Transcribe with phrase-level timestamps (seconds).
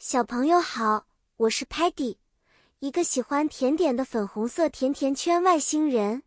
[0.00, 2.18] 小朋友好，我是 Patty，
[2.78, 6.22] 一个喜欢甜点的粉红色甜甜圈外星人。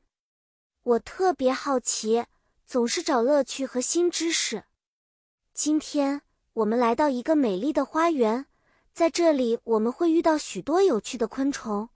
[0.84, 2.26] 我特别好奇，
[2.66, 4.66] 总是找乐趣和新知识。
[5.54, 6.22] 今天
[6.52, 8.46] 我们来到一个美丽的花园，
[8.92, 11.88] 在这里我们会遇到许多有趣的昆虫，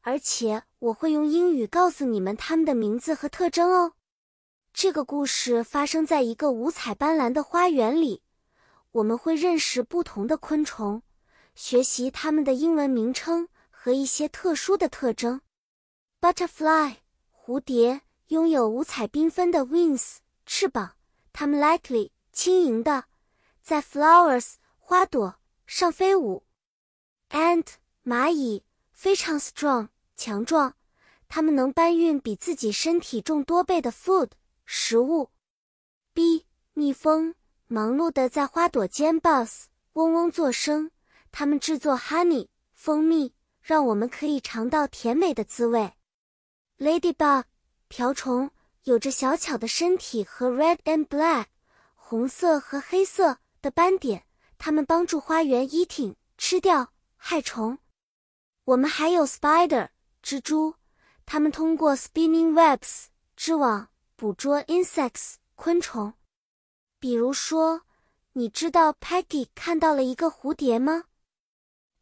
[0.00, 3.92] 而且我会用英语告诉你们它们的名字和特征哦。
[4.74, 8.24] 这个故事发生在一个五彩斑斓的花园里。
[8.92, 11.02] 我们会认识不同的昆虫，
[11.54, 15.42] 学习它们的英文名称和一些特殊的特征。
[16.20, 16.96] Butterfly
[17.30, 20.16] 蝴蝶拥有五彩缤纷的 wings
[20.46, 20.96] 翅膀，
[21.32, 23.04] 它们 lightly 轻盈的
[23.62, 26.44] 在 flowers 花朵上飞舞。
[27.28, 27.66] Ant
[28.04, 30.74] 蚂蚁非常 strong 强壮，
[31.28, 34.30] 它们能搬运比自己身体重多倍的 food
[34.64, 35.30] 食物。
[36.14, 37.34] B 蜜蜂。
[37.70, 40.90] 忙碌的在花朵间 buzz 嗡嗡作声，
[41.30, 45.92] 它们制作 honey 蜂蜜，让我们可以尝到甜美的滋味。
[46.78, 47.44] Ladybug
[47.88, 48.50] 瓢虫
[48.84, 51.46] 有着小巧的身体和 red and black
[51.94, 54.24] 红色和黑色的斑点，
[54.56, 57.76] 它们帮助花园 eating 吃掉害虫。
[58.64, 59.88] 我们还有 spider
[60.22, 60.76] 蜘蛛，
[61.26, 66.14] 它们通过 spinning webs 织网捕捉 insects 昆虫。
[67.00, 67.82] 比如说，
[68.32, 71.04] 你知道 Peggy 看到了一个蝴蝶吗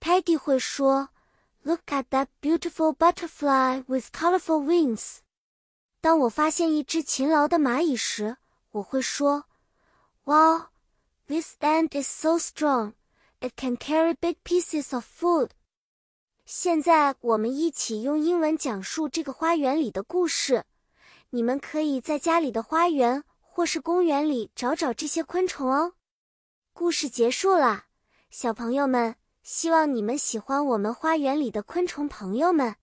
[0.00, 1.10] ？Peggy 会说
[1.62, 5.18] ：“Look at that beautiful butterfly with colorful wings。”
[6.00, 8.36] 当我发现一只勤劳的蚂蚁时，
[8.70, 9.44] 我会说
[10.24, 10.68] ：“Wow,
[11.26, 12.92] this ant is so strong.
[13.40, 15.50] It can carry big pieces of food.”
[16.44, 20.64] 现在我们一起用英文讲述这个花园里的故事。
[21.30, 23.24] 你们可以在家里的花园。
[23.56, 25.94] 或是公园里找找这些昆虫哦。
[26.74, 27.86] 故事结束了，
[28.28, 32.76] 小朋友们，希望你们喜欢我们花园里的昆虫朋友们。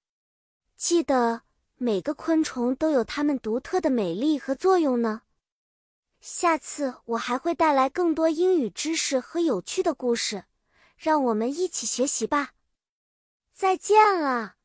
[0.75, 1.43] 记得
[1.75, 5.21] 每个昆虫都有它们独特的美丽和作用呢。
[6.19, 10.45] 下次我还会带来更多英语知识和有趣的故事，
[10.97, 12.53] 让我们一起学习吧。
[13.53, 14.55] 再见了。